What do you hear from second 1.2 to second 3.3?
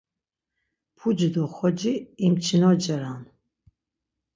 do xoci imçinoceran.